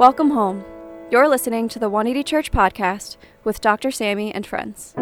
[0.00, 0.64] Welcome home.
[1.10, 3.90] You're listening to the 180 Church podcast with Dr.
[3.90, 4.94] Sammy and friends.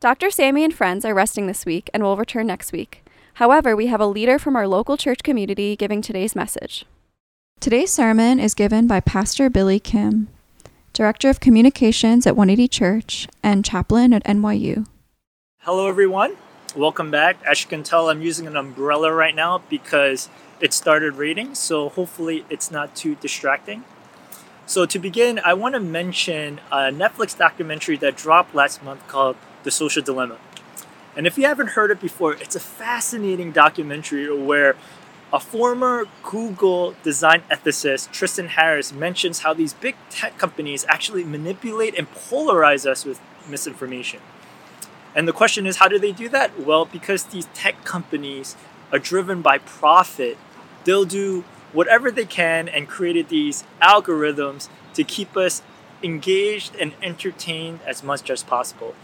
[0.00, 0.32] Dr.
[0.32, 3.04] Sammy and friends are resting this week and will return next week.
[3.34, 6.86] However, we have a leader from our local church community giving today's message.
[7.60, 10.26] Today's sermon is given by Pastor Billy Kim,
[10.92, 14.88] Director of Communications at 180 Church and chaplain at NYU.
[15.60, 16.36] Hello, everyone.
[16.76, 17.36] Welcome back.
[17.46, 20.28] As you can tell, I'm using an umbrella right now because
[20.60, 23.84] it started raining, so hopefully it's not too distracting.
[24.66, 29.36] So, to begin, I want to mention a Netflix documentary that dropped last month called
[29.62, 30.38] The Social Dilemma.
[31.16, 34.74] And if you haven't heard it before, it's a fascinating documentary where
[35.32, 41.96] a former Google design ethicist, Tristan Harris, mentions how these big tech companies actually manipulate
[41.96, 44.18] and polarize us with misinformation.
[45.14, 46.58] And the question is, how do they do that?
[46.60, 48.56] Well, because these tech companies
[48.92, 50.36] are driven by profit,
[50.84, 55.62] they'll do whatever they can and created these algorithms to keep us
[56.02, 58.94] engaged and entertained as much as possible.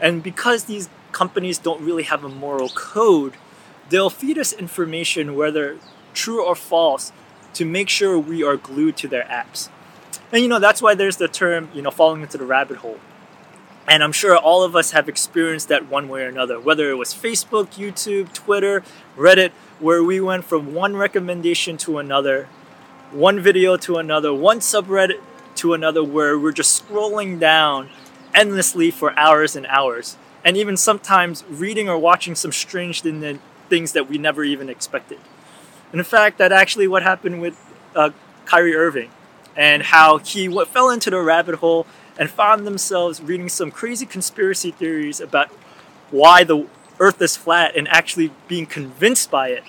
[0.00, 3.34] And because these companies don't really have a moral code,
[3.88, 5.78] they'll feed us information, whether
[6.12, 7.12] true or false,
[7.54, 9.68] to make sure we are glued to their apps.
[10.32, 12.98] And you know, that's why there's the term, you know, falling into the rabbit hole.
[13.86, 16.94] And I'm sure all of us have experienced that one way or another, whether it
[16.94, 18.82] was Facebook, YouTube, Twitter,
[19.16, 22.48] Reddit, where we went from one recommendation to another,
[23.10, 25.20] one video to another, one subreddit
[25.56, 27.90] to another, where we're just scrolling down
[28.34, 30.16] endlessly for hours and hours.
[30.44, 35.18] And even sometimes reading or watching some strange things that we never even expected.
[35.92, 37.56] And in fact, that actually what happened with
[37.94, 38.10] uh,
[38.46, 39.10] Kyrie Irving
[39.56, 41.86] and how he fell into the rabbit hole
[42.18, 45.48] and found themselves reading some crazy conspiracy theories about
[46.10, 46.66] why the
[47.00, 49.64] earth is flat and actually being convinced by it,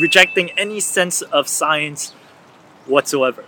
[0.00, 2.10] rejecting any sense of science
[2.86, 3.44] whatsoever.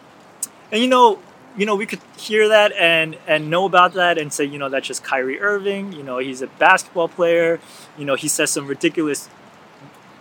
[0.72, 1.20] And you know,
[1.56, 4.68] you know, we could hear that and and know about that and say, you know,
[4.68, 5.92] that's just Kyrie Irving.
[5.92, 7.60] You know, he's a basketball player.
[7.98, 9.28] You know, he says some ridiculous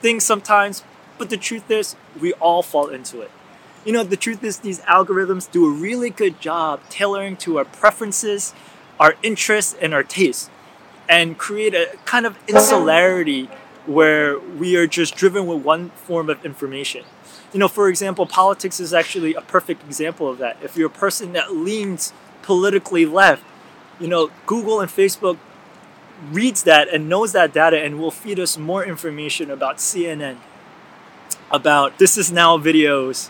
[0.02, 0.84] things sometimes.
[1.18, 3.32] But the truth is, we all fall into it.
[3.86, 7.66] You know, the truth is, these algorithms do a really good job tailoring to our
[7.66, 8.54] preferences,
[9.00, 10.50] our interests, and our tastes,
[11.08, 13.50] and create a kind of insularity
[13.86, 17.06] where we are just driven with one form of information.
[17.54, 20.58] You know, for example, politics is actually a perfect example of that.
[20.62, 23.44] If you're a person that leans politically left,
[24.00, 25.38] you know, Google and Facebook
[26.32, 30.38] reads that and knows that data and will feed us more information about CNN,
[31.50, 33.30] about This Is Now videos,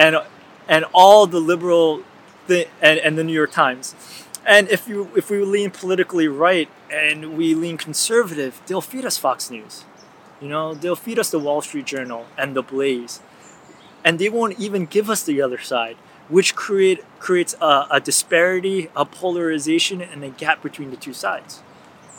[0.00, 0.16] and
[0.66, 2.02] and all the liberal
[2.48, 3.94] th- and, and the New York Times.
[4.46, 9.18] And if you if we lean politically right and we lean conservative, they'll feed us
[9.18, 9.84] Fox News.
[10.40, 13.20] You know, they'll feed us the Wall Street Journal and the Blaze.
[14.02, 15.96] And they won't even give us the other side,
[16.30, 21.60] which create creates a, a disparity, a polarization, and a gap between the two sides.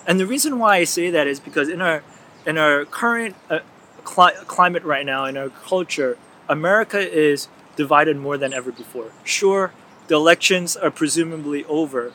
[0.06, 2.03] And the reason why I say that is because in our
[2.46, 3.59] in our current uh,
[4.03, 9.11] cli- climate right now, in our culture, America is divided more than ever before.
[9.23, 9.71] Sure,
[10.07, 12.13] the elections are presumably over,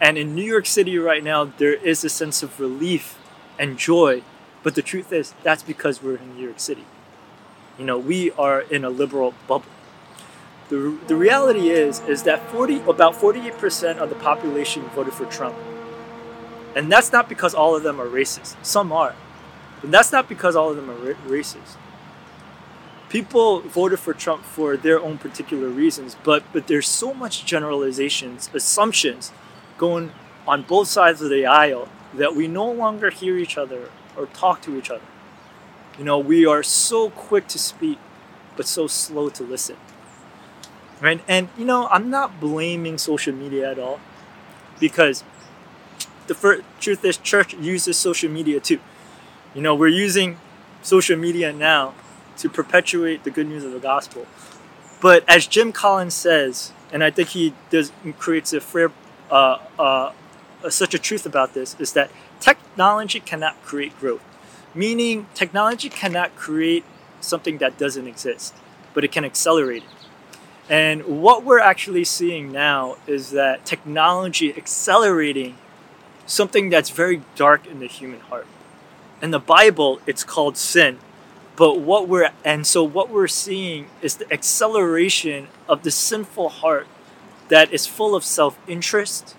[0.00, 3.18] and in New York City right now, there is a sense of relief
[3.58, 4.22] and joy.
[4.62, 6.84] But the truth is, that's because we're in New York City.
[7.78, 9.66] You know, we are in a liberal bubble.
[10.68, 15.54] The, the reality is is that 40 about 48% of the population voted for Trump.
[16.74, 18.56] And that's not because all of them are racist.
[18.64, 19.14] Some are.
[19.80, 21.76] But that's not because all of them are ra- racist
[23.14, 28.50] people voted for Trump for their own particular reasons, but but there's so much generalizations,
[28.52, 29.30] assumptions
[29.78, 30.10] going
[30.48, 34.60] on both sides of the aisle that we no longer hear each other or talk
[34.62, 35.06] to each other.
[35.96, 37.98] You know, we are so quick to speak,
[38.56, 39.76] but so slow to listen.
[41.00, 41.20] Right?
[41.28, 44.00] And you know, I'm not blaming social media at all
[44.80, 45.22] because
[46.26, 48.80] the first, truth is church uses social media too.
[49.54, 50.38] You know, we're using
[50.82, 51.94] social media now
[52.38, 54.26] to perpetuate the good news of the gospel.
[55.00, 58.90] But as Jim Collins says, and I think he does creates a fair,
[59.30, 60.12] uh, uh,
[60.68, 62.10] such a truth about this, is that
[62.40, 64.22] technology cannot create growth.
[64.74, 66.84] Meaning, technology cannot create
[67.20, 68.54] something that doesn't exist,
[68.92, 69.88] but it can accelerate it.
[70.68, 75.56] And what we're actually seeing now is that technology accelerating
[76.26, 78.46] something that's very dark in the human heart.
[79.20, 80.98] In the Bible, it's called sin,
[81.56, 86.86] but what we're and so what we're seeing is the acceleration of the sinful heart
[87.48, 89.36] that is full of self-interest,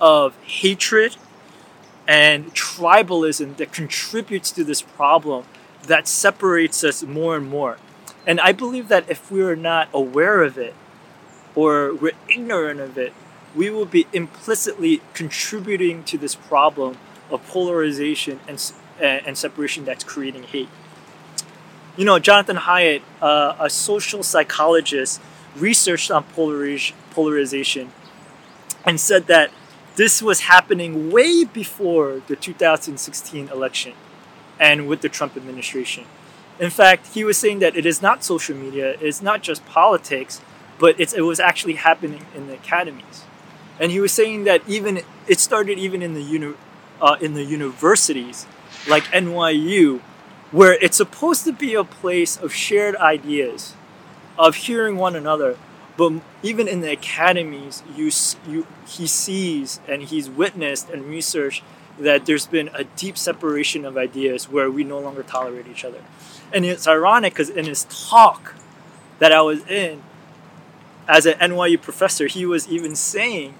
[0.00, 1.16] of hatred,
[2.08, 5.44] and tribalism that contributes to this problem
[5.84, 7.76] that separates us more and more.
[8.26, 10.74] And I believe that if we are not aware of it
[11.54, 13.12] or we're ignorant of it,
[13.54, 16.98] we will be implicitly contributing to this problem
[17.30, 20.68] of polarization and, and separation that's creating hate.
[21.96, 25.20] You know, Jonathan Haidt, uh, a social psychologist,
[25.56, 27.90] researched on polarization
[28.84, 29.50] and said that
[29.96, 33.94] this was happening way before the 2016 election
[34.60, 36.04] and with the Trump administration.
[36.58, 40.42] In fact, he was saying that it is not social media, it's not just politics,
[40.78, 43.24] but it was actually happening in the academies.
[43.80, 46.54] And he was saying that even it started even in the uni,
[47.00, 48.46] uh, in the universities
[48.86, 50.00] like NYU,
[50.50, 53.74] where it's supposed to be a place of shared ideas,
[54.38, 55.58] of hearing one another.
[55.96, 58.10] But even in the academies, you,
[58.46, 61.62] you, he sees and he's witnessed and researched
[61.98, 66.02] that there's been a deep separation of ideas where we no longer tolerate each other.
[66.52, 68.54] And it's ironic because in his talk
[69.18, 70.02] that I was in,
[71.08, 73.54] as an NYU professor, he was even saying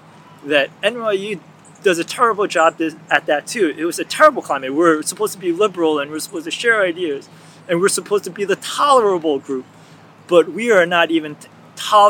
[0.45, 1.39] that NYU
[1.87, 3.73] does a terrible job at that too.
[3.77, 4.73] It was a terrible climate.
[4.73, 7.29] We're supposed to be liberal and we're supposed to share ideas
[7.65, 9.65] and we're supposed to be the tolerable group,
[10.27, 11.35] but we are not even.
[11.35, 11.47] To-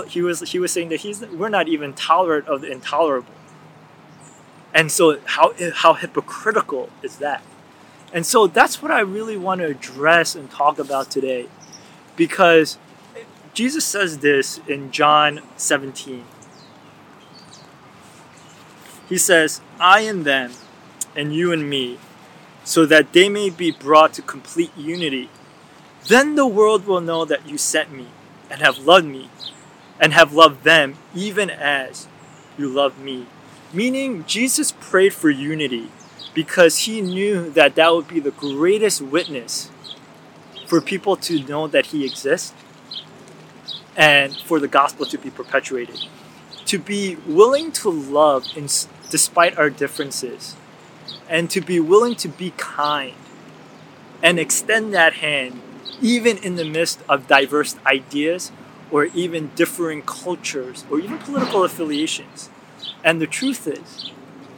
[0.08, 3.34] he was he was saying that he's we're not even tolerant of the intolerable.
[4.74, 7.44] And so, how, how hypocritical is that?
[8.14, 11.50] And so, that's what I really want to address and talk about today.
[12.16, 12.80] Because
[13.54, 16.24] Jesus says this in John 17.
[19.08, 20.52] He says, I and them,
[21.16, 21.98] and you and me,
[22.64, 25.30] so that they may be brought to complete unity.
[26.08, 28.08] Then the world will know that you sent me
[28.50, 29.30] and have loved me,
[30.00, 32.08] and have loved them even as
[32.58, 33.28] you loved me.
[33.74, 35.90] Meaning, Jesus prayed for unity
[36.34, 39.72] because he knew that that would be the greatest witness
[40.68, 42.54] for people to know that he exists
[43.96, 46.00] and for the gospel to be perpetuated.
[46.68, 48.68] To be willing to love in,
[49.10, 50.56] despite our differences,
[51.30, 53.16] and to be willing to be kind
[54.22, 55.62] and extend that hand
[56.02, 58.52] even in the midst of diverse ideas
[58.92, 62.50] or even differing cultures or even political affiliations.
[63.04, 64.12] And the truth is,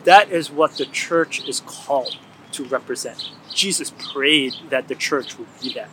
[0.04, 2.18] that is what the church is called
[2.54, 3.32] to represent.
[3.54, 5.90] Jesus prayed that the church would be that.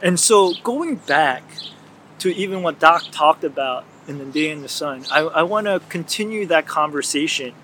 [0.00, 1.42] And so, going back
[2.18, 5.66] to even what Doc talked about in the day in the sun, I, I want
[5.66, 7.54] to continue that conversation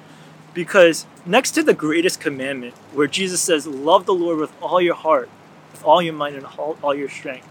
[0.54, 4.94] because next to the greatest commandment, where Jesus says, Love the Lord with all your
[4.94, 5.28] heart,
[5.72, 7.48] with all your mind, and all, all your strength,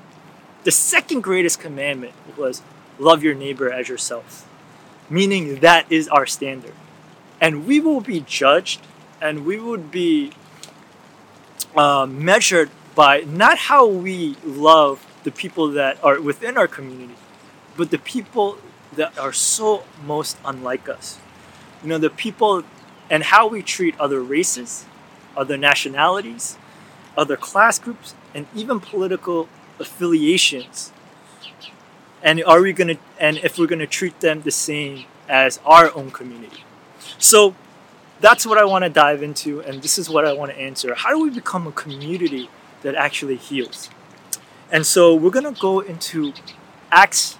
[0.64, 2.62] the second greatest commandment was,
[3.00, 4.48] Love your neighbor as yourself
[5.10, 6.74] meaning that is our standard.
[7.40, 8.82] And we will be judged
[9.22, 10.32] and we would be
[11.76, 17.16] uh, measured by not how we love the people that are within our community,
[17.76, 18.58] but the people
[18.94, 21.20] that are so most unlike us.
[21.84, 22.64] You know, the people
[23.10, 24.86] and how we treat other races,
[25.36, 26.58] other nationalities,
[27.18, 29.48] other class groups, and even political
[29.80, 30.92] affiliations.
[32.24, 35.60] And are we going to and if we're going to treat them the same as
[35.66, 36.64] our own community.
[37.18, 37.56] So
[38.20, 40.96] that's what i want to dive into and this is what i want to answer.
[40.96, 42.50] How do we become a community
[42.82, 43.90] that actually heals?
[44.72, 46.34] And so we're going to go into
[46.92, 47.38] acts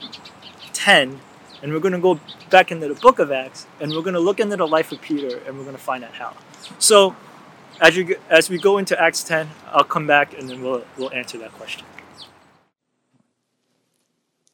[0.74, 1.20] 10
[1.62, 4.20] and we're going to go back into the book of acts and we're going to
[4.20, 6.34] look into the life of peter and we're going to find out how
[6.80, 7.16] so
[7.82, 11.12] as you as we go into acts 10 i'll come back and then we'll we'll
[11.12, 11.86] answer that question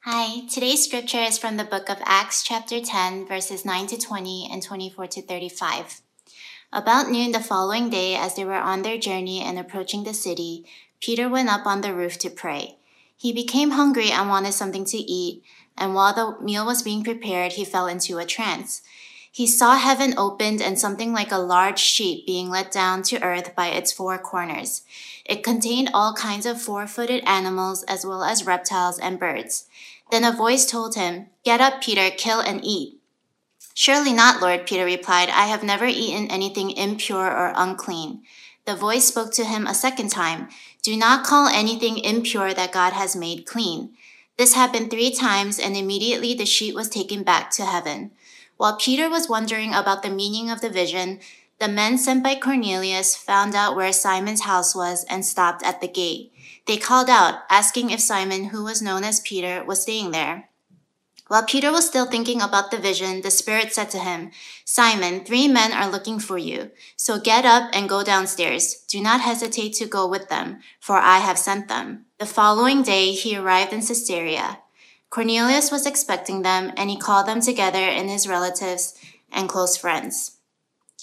[0.05, 4.49] Hi, today's scripture is from the book of Acts, chapter 10, verses 9 to 20
[4.51, 6.01] and 24 to 35.
[6.73, 10.65] About noon the following day, as they were on their journey and approaching the city,
[10.99, 12.75] Peter went up on the roof to pray.
[13.15, 15.41] He became hungry and wanted something to eat,
[15.77, 18.81] and while the meal was being prepared, he fell into a trance.
[19.31, 23.55] He saw heaven opened and something like a large sheet being let down to earth
[23.55, 24.83] by its four corners.
[25.25, 29.67] It contained all kinds of four footed animals as well as reptiles and birds.
[30.11, 32.99] Then a voice told him, Get up, Peter, kill and eat.
[33.73, 35.29] Surely not, Lord, Peter replied.
[35.29, 38.21] I have never eaten anything impure or unclean.
[38.65, 40.49] The voice spoke to him a second time,
[40.83, 43.97] Do not call anything impure that God has made clean.
[44.37, 48.11] This happened three times, and immediately the sheet was taken back to heaven.
[48.57, 51.19] While Peter was wondering about the meaning of the vision,
[51.59, 55.87] the men sent by Cornelius found out where Simon's house was and stopped at the
[55.87, 56.31] gate.
[56.65, 60.49] They called out, asking if Simon, who was known as Peter, was staying there.
[61.27, 64.31] While Peter was still thinking about the vision, the Spirit said to him,
[64.65, 66.71] Simon, three men are looking for you.
[66.95, 68.83] So get up and go downstairs.
[68.87, 72.05] Do not hesitate to go with them, for I have sent them.
[72.23, 74.59] The following day he arrived in Caesarea.
[75.09, 78.97] Cornelius was expecting them, and he called them together and his relatives
[79.29, 80.37] and close friends.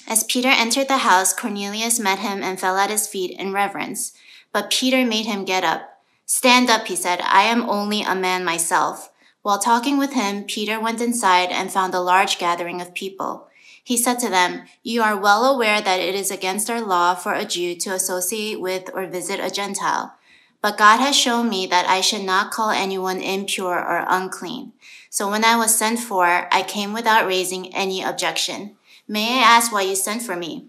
[0.09, 4.15] As Peter entered the house, Cornelius met him and fell at his feet in reverence.
[4.51, 6.03] But Peter made him get up.
[6.25, 7.21] Stand up, he said.
[7.21, 9.13] I am only a man myself.
[9.43, 13.47] While talking with him, Peter went inside and found a large gathering of people.
[13.85, 17.35] He said to them, You are well aware that it is against our law for
[17.35, 20.15] a Jew to associate with or visit a Gentile.
[20.63, 24.73] But God has shown me that I should not call anyone impure or unclean.
[25.09, 28.77] So when I was sent for, I came without raising any objection.
[29.09, 30.67] May I ask why you sent for me?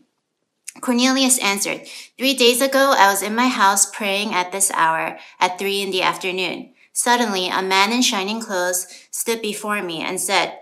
[0.79, 1.85] Cornelius answered,
[2.17, 5.91] Three days ago I was in my house praying at this hour, at three in
[5.91, 6.73] the afternoon.
[6.93, 10.57] Suddenly, a man in shining clothes stood before me and said,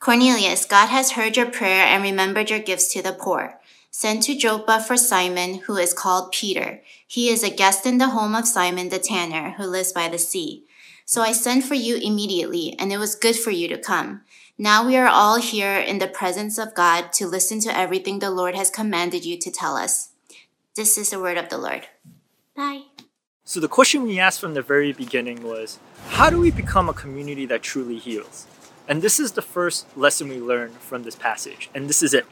[0.00, 3.59] Cornelius, God has heard your prayer and remembered your gifts to the poor.
[3.92, 6.80] Send to Joppa for Simon, who is called Peter.
[7.06, 10.18] He is a guest in the home of Simon the tanner, who lives by the
[10.18, 10.64] sea.
[11.04, 14.22] So I sent for you immediately, and it was good for you to come.
[14.56, 18.30] Now we are all here in the presence of God to listen to everything the
[18.30, 20.10] Lord has commanded you to tell us.
[20.76, 21.88] This is the word of the Lord.
[22.54, 22.82] Bye.
[23.44, 25.80] So the question we asked from the very beginning was,
[26.10, 28.46] how do we become a community that truly heals?
[28.86, 31.68] And this is the first lesson we learn from this passage.
[31.74, 32.26] And this is it.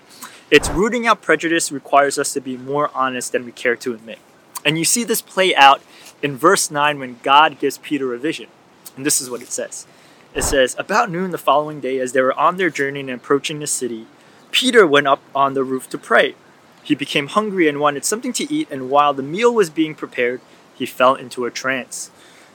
[0.50, 4.18] It's rooting out prejudice requires us to be more honest than we care to admit.
[4.64, 5.82] And you see this play out
[6.22, 8.48] in verse 9 when God gives Peter a vision.
[8.96, 9.86] And this is what it says.
[10.34, 13.58] It says, About noon the following day, as they were on their journey and approaching
[13.58, 14.06] the city,
[14.50, 16.34] Peter went up on the roof to pray.
[16.82, 20.40] He became hungry and wanted something to eat, and while the meal was being prepared,
[20.74, 22.10] he fell into a trance.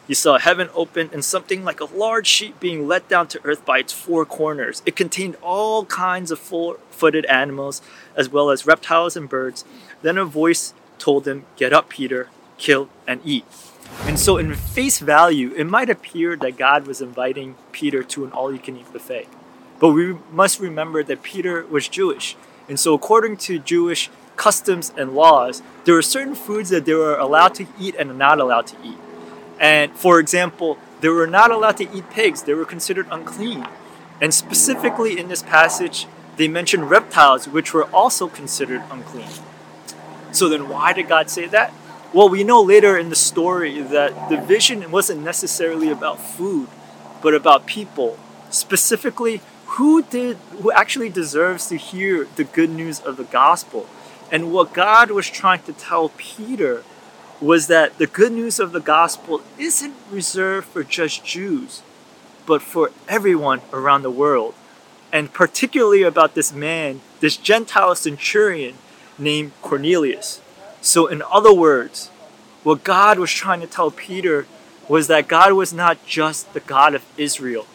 [0.07, 3.65] He saw heaven open and something like a large sheet being let down to earth
[3.65, 4.81] by its four corners.
[4.85, 7.81] It contained all kinds of four footed animals,
[8.15, 9.63] as well as reptiles and birds.
[10.01, 13.45] Then a voice told him, Get up, Peter, kill and eat.
[14.01, 18.31] And so, in face value, it might appear that God was inviting Peter to an
[18.31, 19.27] all you can eat buffet.
[19.79, 22.35] But we must remember that Peter was Jewish.
[22.67, 27.17] And so, according to Jewish customs and laws, there were certain foods that they were
[27.17, 28.97] allowed to eat and not allowed to eat.
[29.63, 33.65] And for example, they were not allowed to eat pigs, they were considered unclean.
[34.19, 36.05] And specifically in this passage,
[36.35, 39.29] they mention reptiles, which were also considered unclean.
[40.33, 41.73] So then, why did God say that?
[42.11, 46.67] Well, we know later in the story that the vision wasn't necessarily about food,
[47.21, 48.19] but about people.
[48.49, 49.41] Specifically,
[49.77, 53.87] who did who actually deserves to hear the good news of the gospel?
[54.29, 56.83] And what God was trying to tell Peter
[57.43, 61.81] was that the good news of the gospel isn't reserved for just Jews,
[62.45, 64.53] but for everyone around the world.
[65.11, 68.75] And particularly about this man, this Gentile centurion
[69.17, 70.41] named Cornelius.
[70.81, 72.07] So, in other words,
[72.63, 74.47] what God was trying to tell Peter
[74.87, 77.67] was that God was not just the God of Israel,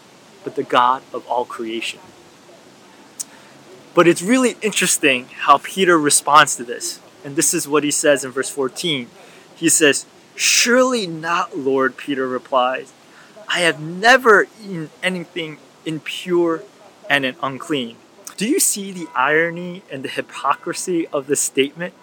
[0.45, 2.01] but the God of all creation.
[3.95, 7.01] But it's really interesting how Peter responds to this.
[7.25, 9.09] And this is what he says in verse 14.
[9.59, 12.93] He says, Surely not, Lord, Peter replies.
[13.49, 16.63] I have never eaten anything impure
[17.11, 17.97] and unclean.
[18.37, 21.95] Do you see the irony and the hypocrisy of this statement?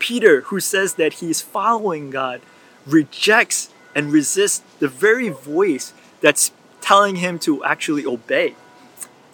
[0.00, 2.40] Peter, who says that he's following God,
[2.86, 8.56] rejects and resists the very voice that's telling him to actually obey.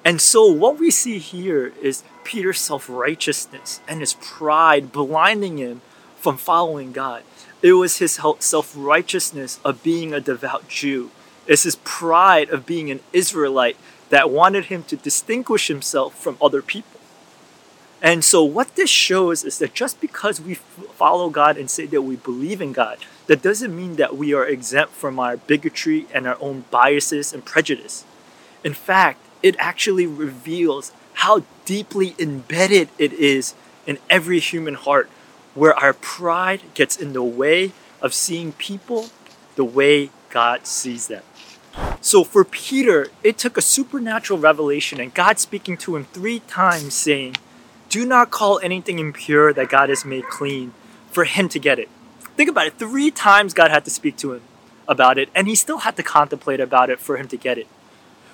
[0.05, 5.81] And so, what we see here is Peter's self righteousness and his pride blinding him
[6.17, 7.23] from following God.
[7.63, 11.11] It was his self righteousness of being a devout Jew,
[11.47, 13.77] it's his pride of being an Israelite
[14.11, 17.01] that wanted him to distinguish himself from other people.
[18.03, 22.03] And so, what this shows is that just because we follow God and say that
[22.03, 26.27] we believe in God, that doesn't mean that we are exempt from our bigotry and
[26.27, 28.05] our own biases and prejudice.
[28.63, 33.55] In fact, it actually reveals how deeply embedded it is
[33.87, 35.09] in every human heart,
[35.57, 39.09] where our pride gets in the way of seeing people
[39.57, 41.25] the way God sees them.
[42.01, 46.95] So for Peter, it took a supernatural revelation and God speaking to him three times
[46.95, 47.37] saying,
[47.89, 50.73] Do not call anything impure that God has made clean
[51.11, 51.89] for him to get it.
[52.37, 52.79] Think about it.
[52.79, 54.43] Three times God had to speak to him
[54.87, 57.67] about it, and he still had to contemplate about it for him to get it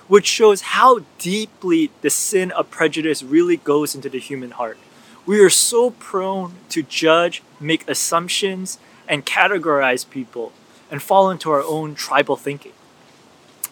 [0.07, 4.77] which shows how deeply the sin of prejudice really goes into the human heart.
[5.25, 8.77] We are so prone to judge, make assumptions,
[9.07, 10.51] and categorize people
[10.91, 12.73] and fall into our own tribal thinking.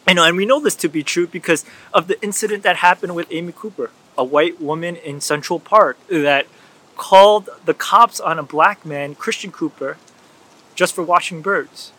[0.07, 3.15] I know, and we know this to be true because of the incident that happened
[3.15, 6.47] with Amy Cooper, a white woman in Central Park that
[6.95, 9.97] called the cops on a black man, Christian Cooper,
[10.73, 11.91] just for watching birds,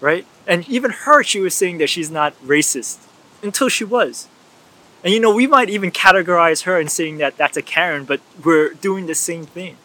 [0.00, 0.26] right?
[0.46, 2.98] And even her, she was saying that she's not racist
[3.42, 4.28] until she was.
[5.06, 8.20] And you know, we might even categorize her and saying that that's a Karen, but
[8.44, 9.76] we're doing the same thing.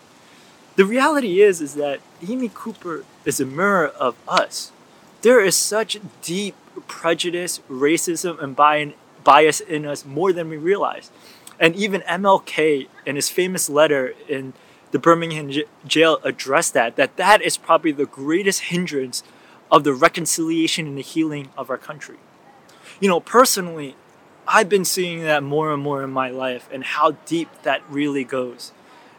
[0.78, 4.72] The reality is, is that Amy Cooper is a mirror of us.
[5.22, 6.56] There is such deep
[6.88, 11.12] prejudice, racism, and bias in us more than we realize.
[11.60, 14.54] And even MLK, in his famous letter in
[14.90, 15.51] the Birmingham
[15.86, 19.22] jail, addressed that, that that is probably the greatest hindrance
[19.70, 22.18] of the reconciliation and the healing of our country.
[23.00, 23.96] You know, personally,
[24.48, 28.24] I've been seeing that more and more in my life and how deep that really
[28.24, 28.72] goes.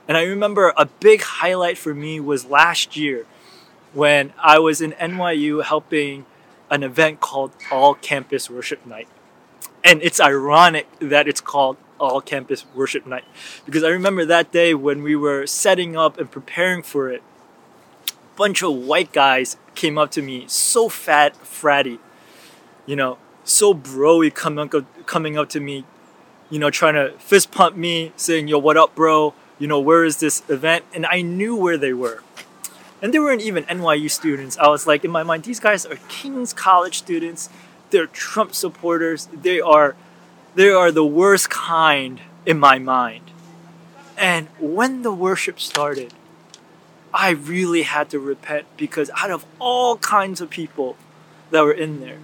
[0.09, 3.25] And I remember a big highlight for me was last year
[3.93, 6.27] when I was in NYU helping
[6.71, 9.09] an event called All Campus Worship Night.
[9.85, 13.25] And it's ironic that it's called All Campus Worship Night
[13.65, 17.23] because I remember that day when we were setting up and preparing for it,
[18.09, 21.99] a bunch of white guys came up to me, so fat, fratty,
[22.87, 25.85] you know, so broy coming up, coming up to me,
[26.51, 29.35] you know, trying to fist pump me, saying, yo, what up, bro?
[29.59, 30.85] You know, where is this event?
[30.95, 32.23] And I knew where they were
[33.03, 34.57] and they weren't even NYU students.
[34.57, 37.51] I was like, in my mind, these guys are King's College students.
[37.91, 39.29] They're Trump supporters.
[39.33, 39.97] They are,
[40.55, 43.33] they are the worst kind in my mind.
[44.17, 46.15] And when the worship started,
[47.13, 50.97] I really had to repent because out of all kinds of people
[51.51, 52.19] that were in there,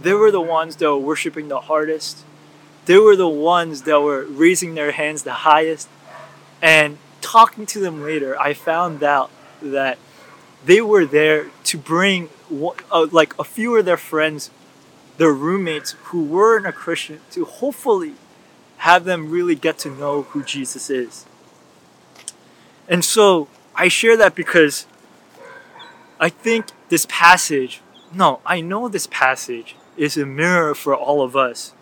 [0.00, 2.24] they were the ones that were worshiping the hardest.
[2.86, 5.88] They were the ones that were raising their hands the highest.
[6.62, 9.98] And talking to them later, I found out that
[10.64, 12.28] they were there to bring
[12.92, 14.50] uh, like a few of their friends,
[15.16, 18.14] their roommates who weren't a Christian, to hopefully
[18.78, 21.24] have them really get to know who Jesus is.
[22.88, 24.86] And so I share that because
[26.20, 27.80] I think this passage,
[28.12, 31.72] no, I know this passage is a mirror for all of us,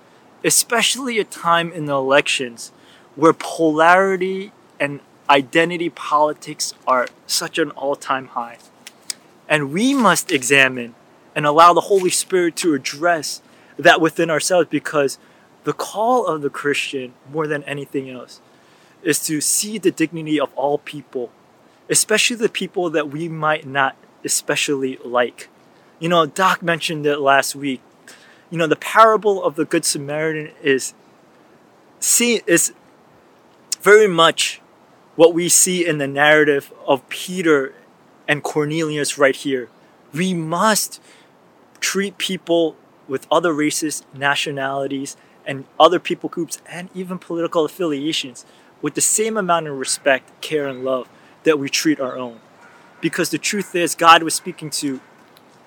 [0.45, 2.73] especially a time in the elections
[3.15, 8.59] where polarity and identity politics are such an all time high.
[9.49, 10.95] And we must examine
[11.35, 13.43] and allow the Holy Spirit to address
[13.79, 15.19] that within ourselves because
[15.65, 18.41] the call of the Christian, more than anything else,
[19.03, 21.31] is to see the dignity of all people,
[21.89, 25.49] especially the people that we might not especially like.
[25.99, 27.81] You know, Doc mentioned it last week.
[28.55, 30.95] You know, the parable of the Good Samaritan is
[31.99, 32.73] see is
[33.81, 34.61] very much
[35.17, 37.75] what we see in the narrative of Peter
[38.29, 39.71] and Cornelius right here.
[40.13, 41.03] We must
[41.81, 42.77] treat people
[43.09, 48.47] with other races, nationalities, and other people groups, and even political affiliations
[48.81, 51.09] with the same amount of respect, care, and love
[51.43, 52.39] that we treat our own.
[53.01, 55.01] Because the truth is, God was speaking to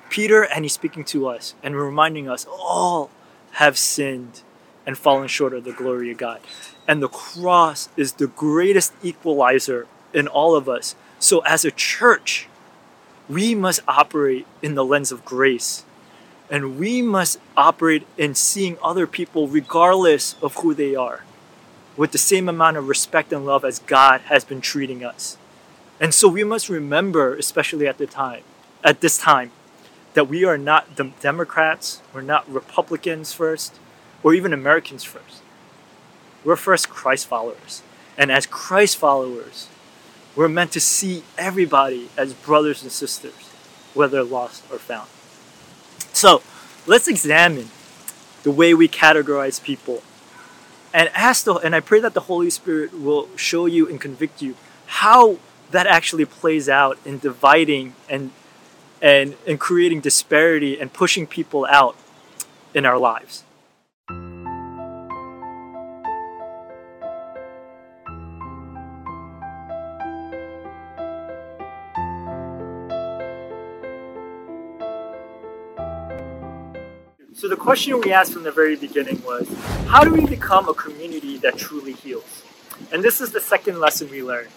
[0.10, 3.10] Peter and He's speaking to us and reminding us all
[3.54, 4.42] have sinned
[4.86, 6.40] and fallen short of the glory of God.
[6.88, 10.96] And the cross is the greatest equalizer in all of us.
[11.20, 12.48] So, as a church,
[13.28, 15.84] we must operate in the lens of grace.
[16.50, 21.24] And we must operate in seeing other people regardless of who they are
[21.98, 25.38] with the same amount of respect and love as God has been treating us.
[26.00, 28.44] And so we must remember, especially at the time,
[28.84, 29.52] at this time,
[30.18, 33.76] that we are not Democrats, we're not Republicans first,
[34.24, 35.44] or even Americans first.
[36.44, 37.84] We're first Christ followers.
[38.18, 39.68] And as Christ followers,
[40.36, 43.52] we're meant to see everybody as brothers and sisters,
[43.94, 45.08] whether lost or found.
[46.14, 46.42] So
[46.88, 47.70] let's examine
[48.42, 50.02] the way we categorize people
[50.96, 54.42] and ask the, and I pray that the Holy Spirit will show you and convict
[54.42, 54.56] you
[54.88, 55.38] how
[55.70, 58.32] that actually plays out in dividing and
[59.02, 61.96] and in creating disparity and pushing people out
[62.74, 63.44] in our lives.
[77.34, 79.48] So the question we asked from the very beginning was,
[79.88, 82.44] how do we become a community that truly heals?
[82.92, 84.50] And this is the second lesson we learned,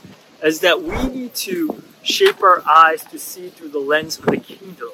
[0.43, 4.39] is that we need to shape our eyes to see through the lens of the
[4.39, 4.91] kingdom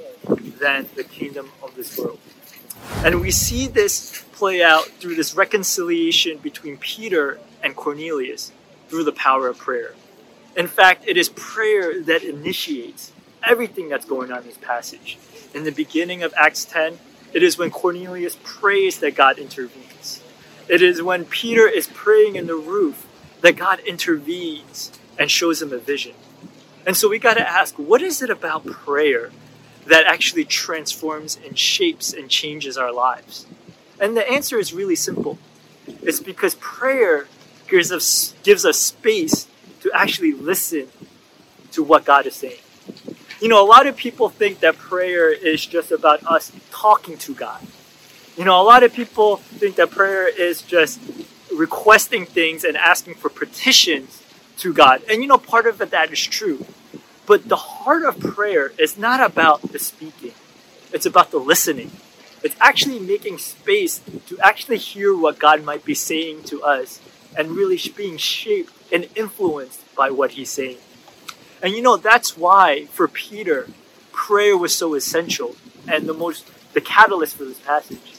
[0.59, 2.19] than the kingdom of this world.
[3.05, 8.53] And we see this play out through this reconciliation between Peter and Cornelius
[8.89, 9.95] through the power of prayer.
[10.57, 13.13] In fact, it is prayer that initiates
[13.47, 15.19] everything that's going on in this passage.
[15.55, 16.99] In the beginning of Acts 10,
[17.33, 20.23] It is when Cornelius prays that God intervenes.
[20.69, 23.07] It is when Peter is praying in the roof
[23.43, 26.14] that God intervenes and shows him a vision.
[26.87, 29.31] And so we got to ask what is it about prayer
[29.87, 33.46] that actually transforms and shapes and changes our lives?
[34.00, 35.38] And the answer is really simple
[36.02, 37.29] it's because prayer
[37.68, 39.46] gives us, gives us space
[39.81, 40.88] to actually listen
[41.72, 42.59] to what God is saying.
[43.40, 47.35] You know, a lot of people think that prayer is just about us talking to
[47.35, 47.61] God.
[48.37, 51.00] You know, a lot of people think that prayer is just
[51.55, 54.22] requesting things and asking for petitions
[54.59, 55.03] to God.
[55.09, 56.64] And you know, part of that is true.
[57.27, 60.33] But the heart of prayer is not about the speaking,
[60.92, 61.90] it's about the listening.
[62.42, 67.01] It's actually making space to actually hear what God might be saying to us
[67.37, 70.77] and really being shaped and influenced by what He's saying.
[71.62, 73.69] And you know, that's why for Peter,
[74.12, 75.57] prayer was so essential
[75.88, 78.14] and the most the catalyst for this passage.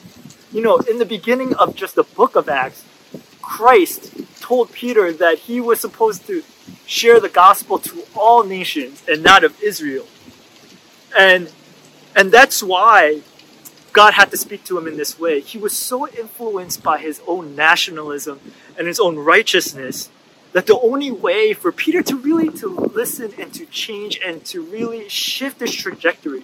[0.52, 2.84] You know, in the beginning of just the book of Acts,
[3.48, 6.44] Christ told Peter that he was supposed to
[6.86, 10.06] share the gospel to all nations and not of Israel.
[11.18, 11.52] And
[12.14, 13.22] and that's why
[13.94, 15.40] God had to speak to him in this way.
[15.40, 18.42] He was so influenced by his own nationalism
[18.78, 20.10] and his own righteousness
[20.52, 24.62] that the only way for Peter to really to listen and to change and to
[24.62, 26.44] really shift his trajectory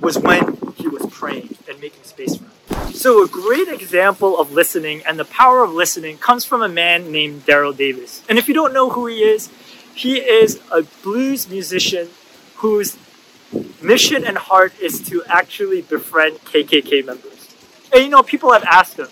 [0.00, 2.57] was when he was praying and making space for him.
[2.92, 7.12] So, a great example of listening and the power of listening comes from a man
[7.12, 8.22] named Daryl Davis.
[8.28, 9.50] And if you don't know who he is,
[9.94, 12.08] he is a blues musician
[12.56, 12.96] whose
[13.82, 17.54] mission and heart is to actually befriend KKK members.
[17.92, 19.08] And you know, people have asked him,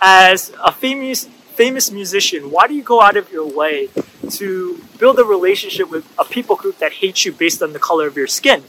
[0.00, 3.88] as a famous famous musician, why do you go out of your way
[4.30, 8.06] to build a relationship with a people group that hates you based on the color
[8.06, 8.64] of your skin?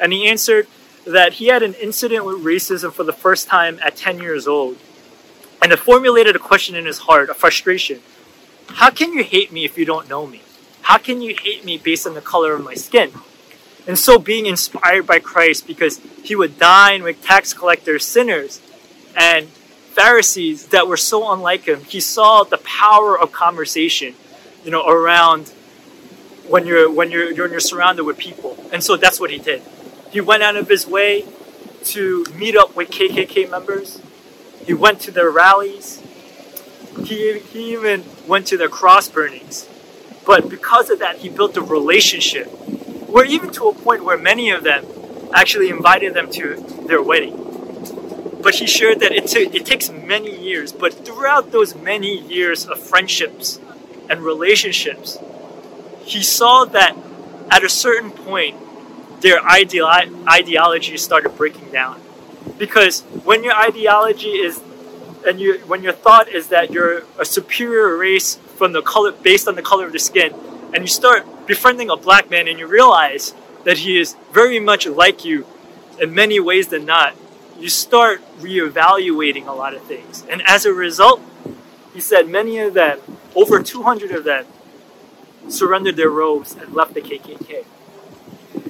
[0.00, 0.66] And he answered,
[1.08, 4.76] that he had an incident with racism for the first time at 10 years old.
[5.62, 8.00] And it formulated a question in his heart, a frustration.
[8.68, 10.42] How can you hate me if you don't know me?
[10.82, 13.12] How can you hate me based on the color of my skin?
[13.86, 18.60] And so, being inspired by Christ, because he would dine with tax collectors, sinners,
[19.16, 24.14] and Pharisees that were so unlike him, he saw the power of conversation,
[24.62, 25.50] you know, around
[26.46, 28.56] when you're when you're when you're surrounded with people.
[28.72, 29.62] And so that's what he did.
[30.10, 31.24] He went out of his way
[31.84, 34.00] to meet up with KKK members.
[34.64, 36.02] He went to their rallies.
[37.04, 39.68] He, he even went to their cross burnings.
[40.26, 42.46] But because of that, he built a relationship
[43.08, 44.84] where, even to a point where many of them
[45.32, 47.44] actually invited them to their wedding.
[48.42, 52.66] But he shared that it, t- it takes many years, but throughout those many years
[52.66, 53.58] of friendships
[54.08, 55.18] and relationships,
[56.02, 56.96] he saw that
[57.50, 58.56] at a certain point,
[59.20, 62.00] their ideolo- ideology started breaking down.
[62.58, 64.60] Because when your ideology is,
[65.26, 69.48] and you, when your thought is that you're a superior race from the color, based
[69.48, 70.34] on the color of the skin,
[70.72, 74.86] and you start befriending a black man and you realize that he is very much
[74.86, 75.46] like you
[76.00, 77.14] in many ways than not,
[77.58, 80.24] you start reevaluating a lot of things.
[80.30, 81.20] And as a result,
[81.92, 83.00] he said many of them,
[83.34, 84.46] over 200 of them,
[85.48, 87.64] surrendered their robes and left the KKK.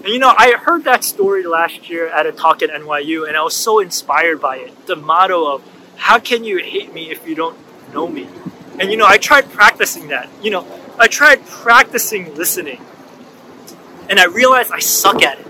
[0.05, 3.37] And you know, I heard that story last year at a talk at NYU, and
[3.37, 4.87] I was so inspired by it.
[4.87, 5.63] The motto of,
[5.97, 7.59] How can you hate me if you don't
[7.93, 8.29] know me?
[8.79, 10.29] And you know, I tried practicing that.
[10.41, 10.67] You know,
[11.01, 12.81] I tried practicing listening,
[14.09, 15.47] and I realized I suck at it.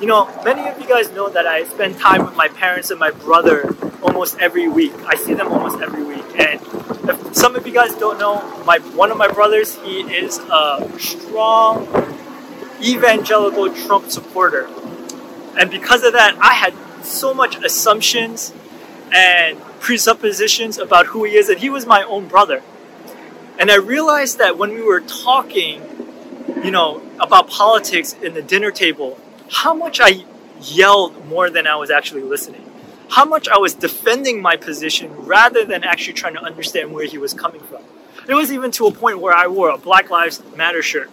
[0.00, 2.98] You know, many of you guys know that I spend time with my parents and
[2.98, 4.94] my brother almost every week.
[5.06, 6.24] I see them almost every week.
[6.38, 6.60] And
[7.10, 10.90] if some of you guys don't know, my one of my brothers, he is a
[10.98, 11.86] strong
[12.82, 14.68] evangelical Trump supporter.
[15.58, 18.52] And because of that, I had so much assumptions
[19.12, 22.62] and presuppositions about who he is, and he was my own brother.
[23.58, 25.82] And I realized that when we were talking,
[26.64, 29.18] you know, about politics in the dinner table,
[29.50, 30.24] how much I
[30.62, 32.68] yelled more than I was actually listening.
[33.10, 37.18] How much I was defending my position rather than actually trying to understand where he
[37.18, 37.82] was coming from.
[38.28, 41.10] It was even to a point where I wore a Black Lives Matter shirt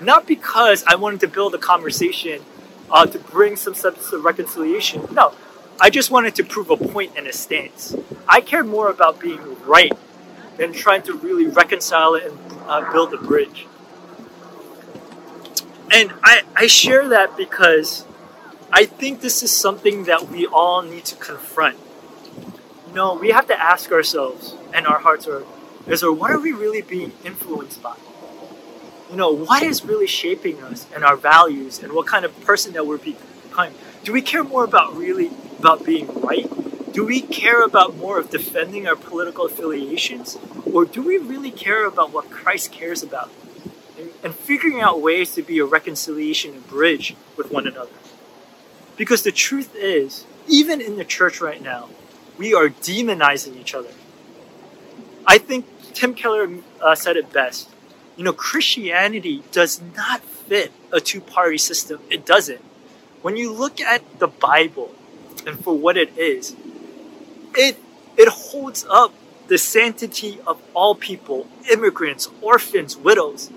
[0.00, 2.42] not because I wanted to build a conversation
[2.90, 5.06] uh, to bring some sense of reconciliation.
[5.12, 5.34] No,
[5.80, 7.94] I just wanted to prove a point and a stance.
[8.28, 9.92] I cared more about being right
[10.56, 13.66] than trying to really reconcile it and uh, build a bridge.
[15.92, 18.04] And I, I share that because
[18.72, 21.78] I think this is something that we all need to confront.
[22.88, 25.44] You know, we have to ask ourselves, and our hearts are,
[25.86, 27.96] is, or what are we really being influenced by?
[29.10, 32.72] You know, what is really shaping us and our values and what kind of person
[32.74, 33.74] that we're becoming?
[34.04, 36.48] Do we care more about really about being right?
[36.92, 40.38] Do we care about more of defending our political affiliations?
[40.64, 43.30] Or do we really care about what Christ cares about?
[43.98, 47.90] And, and figuring out ways to be a reconciliation and bridge with one another.
[48.96, 51.88] Because the truth is, even in the church right now,
[52.38, 53.90] we are demonizing each other.
[55.26, 56.48] I think Tim Keller
[56.80, 57.68] uh, said it best.
[58.20, 62.00] You know, Christianity does not fit a two party system.
[62.10, 62.60] It doesn't.
[63.22, 64.94] When you look at the Bible
[65.46, 66.54] and for what it is,
[67.54, 67.78] it,
[68.18, 69.14] it holds up
[69.48, 73.50] the sanctity of all people, immigrants, orphans, widows,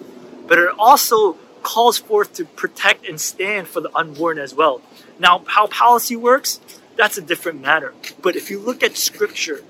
[0.47, 4.81] but it also calls forth to protect and stand for the unborn as well.
[5.19, 6.61] Now, how policy works,
[6.95, 7.93] that's a different matter.
[8.21, 9.61] But if you look at scripture,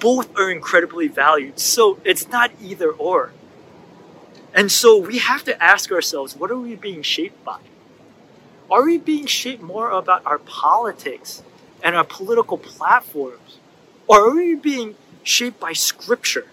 [0.00, 1.60] both are incredibly valued.
[1.60, 3.30] So it's not either or.
[4.54, 7.58] And so we have to ask ourselves what are we being shaped by?
[8.70, 11.42] Are we being shaped more about our politics
[11.82, 13.58] and our political platforms?
[14.06, 16.46] Or are we being shaped by scripture?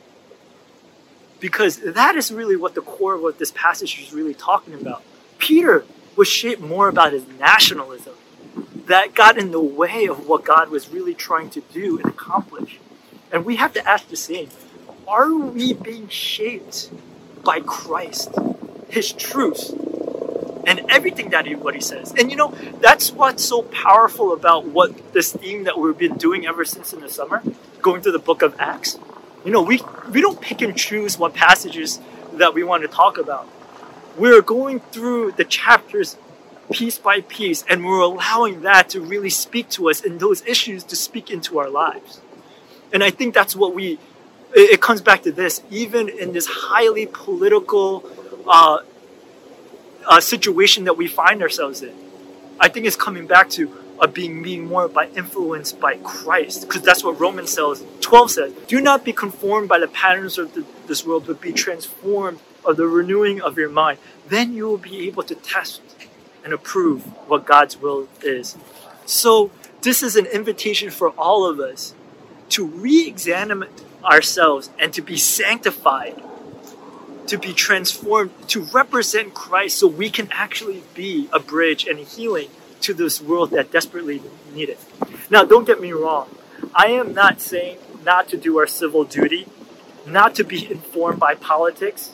[1.39, 5.03] Because that is really what the core of what this passage is really talking about.
[5.37, 5.85] Peter
[6.15, 8.13] was shaped more about his nationalism
[8.87, 12.79] that got in the way of what God was really trying to do and accomplish.
[13.31, 14.49] And we have to ask the same
[15.07, 16.89] are we being shaped
[17.43, 18.33] by Christ,
[18.89, 19.71] His truth,
[20.65, 22.13] and everything that he, what He says?
[22.17, 26.45] And you know, that's what's so powerful about what this theme that we've been doing
[26.45, 27.41] ever since in the summer,
[27.81, 28.99] going through the book of Acts.
[29.43, 31.99] You know, we, we don't pick and choose what passages
[32.33, 33.47] that we want to talk about.
[34.17, 36.17] We're going through the chapters
[36.71, 40.83] piece by piece, and we're allowing that to really speak to us and those issues
[40.85, 42.21] to speak into our lives.
[42.93, 43.99] And I think that's what we,
[44.53, 48.03] it, it comes back to this, even in this highly political
[48.47, 48.79] uh,
[50.07, 51.95] uh, situation that we find ourselves in.
[52.59, 56.81] I think it's coming back to uh, being being more by influenced by Christ, because
[56.81, 58.53] that's what Romans 12 says.
[58.67, 62.77] Do not be conformed by the patterns of the, this world, but be transformed of
[62.77, 63.99] the renewing of your mind.
[64.27, 65.81] Then you will be able to test
[66.43, 68.57] and approve what God's will is.
[69.05, 71.93] So, this is an invitation for all of us
[72.49, 73.65] to re examine
[74.03, 76.21] ourselves and to be sanctified,
[77.27, 82.49] to be transformed, to represent Christ so we can actually be a bridge and healing
[82.81, 84.21] to this world that desperately
[84.53, 84.79] need it.
[85.29, 86.35] Now, don't get me wrong.
[86.73, 89.47] I am not saying not to do our civil duty,
[90.05, 92.13] not to be informed by politics,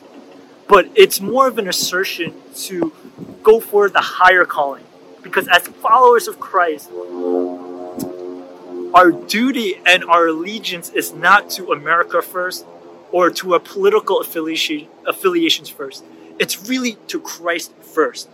[0.67, 2.91] but it's more of an assertion to
[3.43, 4.83] go for the higher calling.
[5.23, 6.89] Because as followers of Christ,
[8.97, 12.65] our duty and our allegiance is not to America first
[13.11, 16.03] or to our political affiliation, affiliations first.
[16.39, 18.27] It's really to Christ first.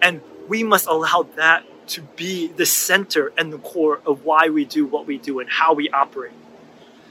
[0.00, 4.64] And we must allow that to be the center and the core of why we
[4.64, 6.32] do what we do and how we operate.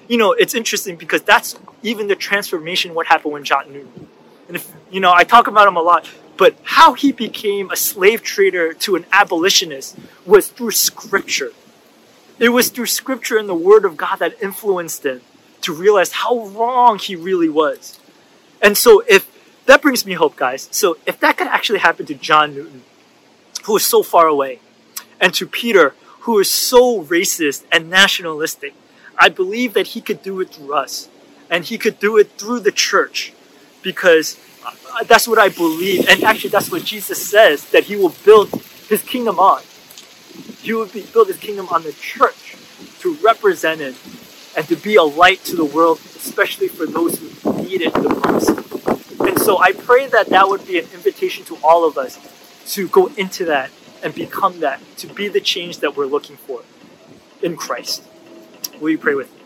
[0.07, 4.07] You know, it's interesting because that's even the transformation what happened when John Newton.
[4.47, 7.75] And if, you know, I talk about him a lot, but how he became a
[7.75, 11.51] slave trader to an abolitionist was through scripture.
[12.41, 15.21] It was through scripture and the word of God that influenced him
[15.61, 17.99] to realize how wrong he really was.
[18.63, 19.31] And so if
[19.67, 20.67] that brings me hope, guys.
[20.71, 22.81] So if that could actually happen to John Newton,
[23.65, 24.59] who is so far away,
[25.19, 28.73] and to Peter, who is so racist and nationalistic,
[29.19, 31.09] I believe that he could do it through us.
[31.47, 33.33] And he could do it through the church.
[33.83, 36.07] Because uh, that's what I believe.
[36.09, 38.49] And actually, that's what Jesus says that he will build
[38.89, 39.61] his kingdom on.
[40.61, 42.55] He would be, build his kingdom on the church
[42.99, 43.95] to represent it
[44.55, 48.09] and to be a light to the world, especially for those who need it the
[48.09, 48.49] most.
[49.21, 52.19] And so I pray that that would be an invitation to all of us
[52.73, 53.71] to go into that
[54.03, 56.63] and become that, to be the change that we're looking for
[57.41, 58.03] in Christ.
[58.79, 59.37] Will you pray with me?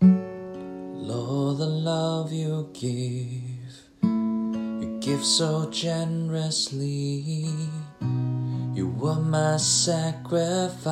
[0.00, 3.53] Lord, the love you give,
[5.04, 7.46] give so generously.
[8.72, 10.82] You were my sacrifice.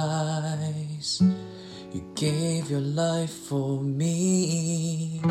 [1.92, 5.22] You gave your life for me.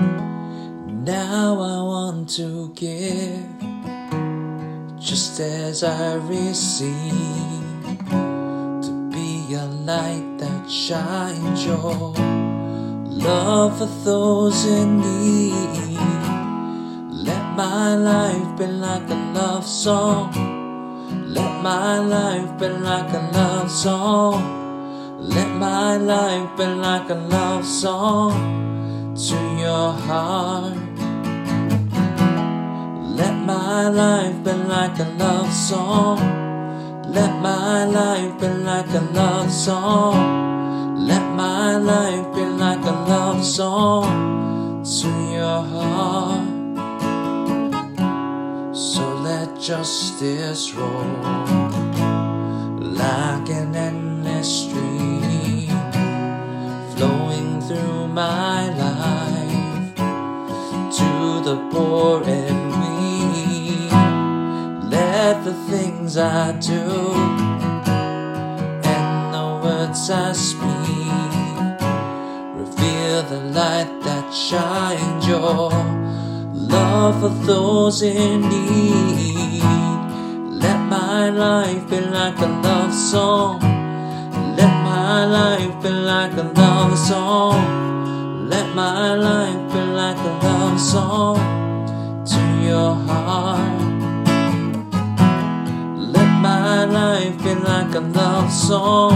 [0.88, 3.46] Now I want to give
[5.00, 6.90] just as I receive
[8.82, 12.16] to be a light that shines your
[13.06, 16.41] love for those in need.
[17.62, 20.52] My life be like a love song
[21.34, 24.42] let my life be like a love song.
[25.20, 30.76] Let my life be like a love song to your heart.
[33.16, 36.18] Let my life be like a love song.
[37.08, 41.08] Let my life be like a love song.
[41.08, 46.41] Let my life be like a love song to your heart.
[49.62, 51.06] Justice roll
[52.80, 55.68] like an endless stream
[56.96, 59.96] flowing through my life
[60.98, 63.92] to the poor and weak.
[64.90, 67.14] Let the things I do
[68.84, 71.78] and the words I speak
[72.58, 75.70] reveal the light that shines your
[76.52, 79.51] love for those in need.
[81.14, 83.60] My life be like a love song.
[84.56, 88.48] Let my life be like a love song.
[88.48, 91.36] Let my life be like a love song
[92.32, 93.82] to your heart.
[96.16, 99.12] Let my life be like a love song.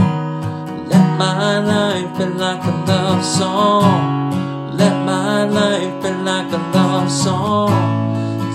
[0.89, 4.75] Let my life be like a love song.
[4.75, 7.71] Let my life be like a love song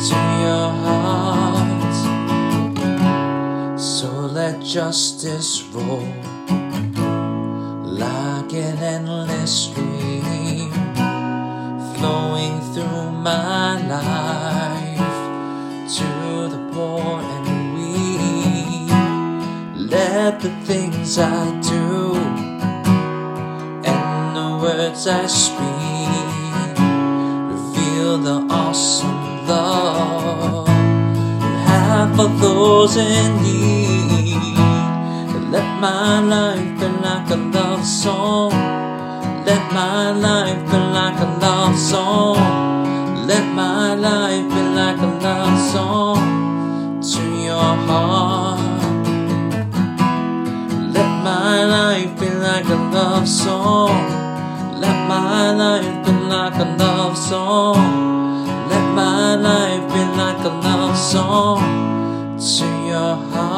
[0.08, 0.99] to your heart.
[4.72, 6.06] Justice roll
[7.82, 10.70] like an endless stream
[11.96, 14.96] flowing through my life
[15.96, 18.92] to the poor and weak.
[19.90, 22.14] Let the things I do
[23.90, 26.78] and the words I speak
[27.50, 33.59] reveal the awesome love you have for those in need.
[35.80, 38.50] My life be like a love song.
[39.46, 42.36] Let my life be like a love song.
[43.26, 48.60] Let my life be like a love song to your heart.
[50.92, 53.96] Let my life be like a love song.
[54.82, 58.68] Let my life be like a love song.
[58.68, 63.49] Let my life be like a love song to your heart.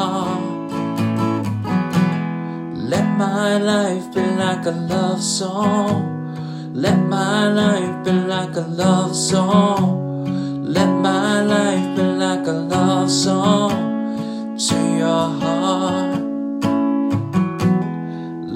[2.93, 6.75] Let my life be like a love song.
[6.75, 10.63] Let my life be like a love song.
[10.63, 16.21] Let my life be like a love song to your heart.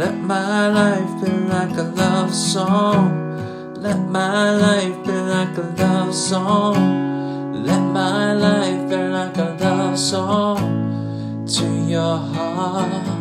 [0.02, 3.74] Let my life be like a love song.
[3.82, 6.76] Let my life be like a love song.
[7.66, 13.17] Let my life be like a love song to your heart.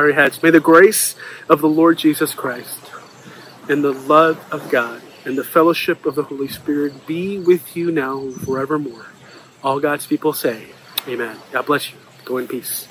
[0.00, 0.42] Your heads?
[0.42, 1.14] May the grace
[1.48, 2.80] of the Lord Jesus Christ
[3.68, 7.92] and the love of God and the fellowship of the Holy Spirit be with you
[7.92, 9.06] now and forevermore.
[9.62, 10.68] All God's people say,
[11.06, 11.36] Amen.
[11.52, 11.98] God bless you.
[12.24, 12.88] Go in peace.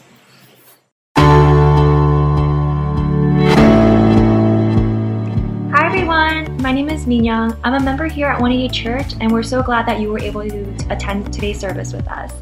[5.73, 7.57] Hi everyone, my name is Minyoung.
[7.63, 10.47] I'm a member here at 180 Church, and we're so glad that you were able
[10.47, 12.33] to attend today's service with us.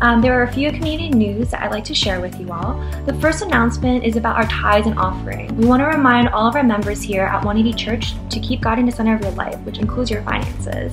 [0.00, 2.74] Um, there are a few community news that I'd like to share with you all.
[3.06, 5.56] The first announcement is about our tithes and offering.
[5.56, 8.78] We want to remind all of our members here at 180 Church to keep God
[8.78, 10.92] in the center of your life, which includes your finances.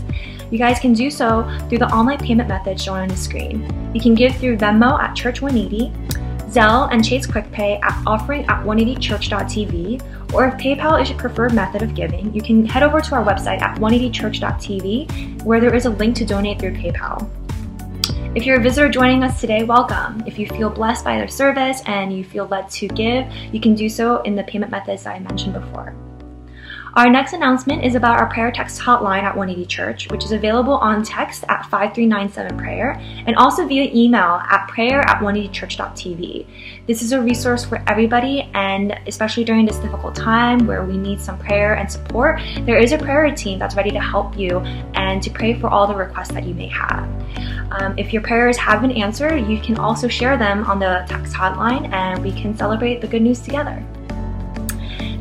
[0.51, 3.63] You guys can do so through the online payment method shown on the screen.
[3.93, 5.91] You can give through Venmo at Church 180,
[6.51, 11.81] Zelle and Chase QuickPay at offering at 180church.tv, or if PayPal is your preferred method
[11.81, 15.89] of giving, you can head over to our website at 180church.tv, where there is a
[15.89, 17.29] link to donate through PayPal.
[18.33, 20.23] If you're a visitor joining us today, welcome.
[20.25, 23.75] If you feel blessed by their service and you feel led to give, you can
[23.75, 25.93] do so in the payment methods I mentioned before.
[26.93, 30.73] Our next announcement is about our prayer text hotline at 180 Church, which is available
[30.73, 36.45] on text at 5397 prayer and also via email at prayer at 180church.tv.
[36.87, 41.21] This is a resource for everybody, and especially during this difficult time where we need
[41.21, 44.59] some prayer and support, there is a prayer team that's ready to help you
[44.95, 47.07] and to pray for all the requests that you may have.
[47.71, 51.33] Um, if your prayers have been answered, you can also share them on the text
[51.33, 53.81] hotline and we can celebrate the good news together.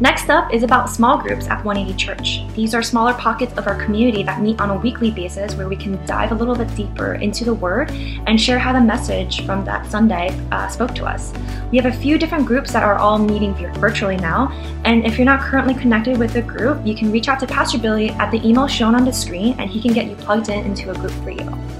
[0.01, 2.41] Next up is about small groups at 180 Church.
[2.55, 5.77] These are smaller pockets of our community that meet on a weekly basis where we
[5.77, 9.63] can dive a little bit deeper into the Word and share how the message from
[9.67, 11.35] that Sunday uh, spoke to us.
[11.71, 14.51] We have a few different groups that are all meeting virtually now,
[14.87, 17.77] and if you're not currently connected with a group, you can reach out to Pastor
[17.77, 20.65] Billy at the email shown on the screen and he can get you plugged in
[20.65, 21.80] into a group for you.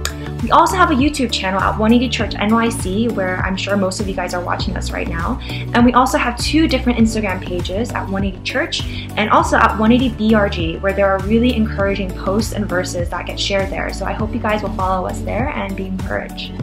[0.41, 4.07] We also have a YouTube channel at 180 Church NYC, where I'm sure most of
[4.07, 5.39] you guys are watching us right now.
[5.43, 8.83] And we also have two different Instagram pages at 180 Church
[9.17, 13.39] and also at 180 BRG, where there are really encouraging posts and verses that get
[13.39, 13.93] shared there.
[13.93, 16.53] So I hope you guys will follow us there and be encouraged.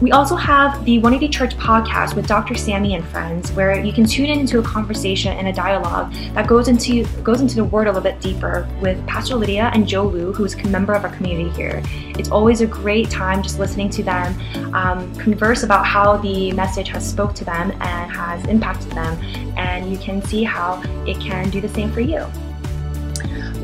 [0.00, 2.54] We also have the 180 Church podcast with Dr.
[2.54, 6.46] Sammy and friends, where you can tune in into a conversation and a dialogue that
[6.46, 10.06] goes into goes into the word a little bit deeper with Pastor Lydia and Joe
[10.06, 11.82] Lu, who's a member of our community here.
[12.18, 16.88] It's always a great time just listening to them um, converse about how the message
[16.88, 19.18] has spoke to them and has impacted them,
[19.56, 22.26] and you can see how it can do the same for you.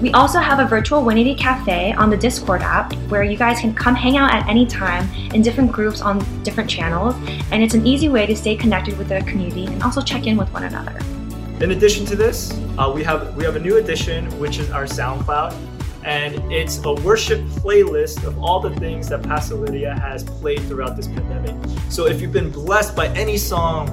[0.02, 3.72] We also have a virtual 180 cafe on the Discord app where you guys can
[3.72, 7.14] come hang out at any time in different groups on different channels,
[7.52, 10.36] and it's an easy way to stay connected with the community and also check in
[10.36, 10.98] with one another.
[11.62, 14.86] In addition to this, uh, we have we have a new addition, which is our
[14.86, 15.54] SoundCloud,
[16.02, 20.96] and it's a worship playlist of all the things that Pastor Lydia has played throughout
[20.96, 21.54] this pandemic.
[21.90, 23.86] So if you've been blessed by any song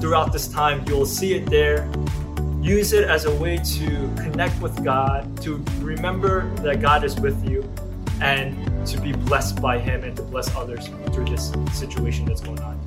[0.00, 1.92] throughout this time, you'll see it there
[2.62, 3.86] use it as a way to
[4.16, 7.68] connect with God, to remember that God is with you,
[8.20, 8.56] and
[8.86, 12.80] to be blessed by Him and to bless others through this situation that's going on.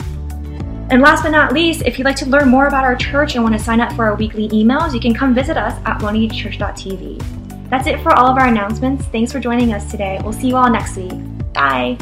[0.91, 3.43] And last but not least, if you'd like to learn more about our church and
[3.43, 7.69] want to sign up for our weekly emails, you can come visit us at 180church.tv.
[7.69, 9.05] That's it for all of our announcements.
[9.07, 10.19] Thanks for joining us today.
[10.23, 11.13] We'll see you all next week.
[11.53, 11.97] Bye.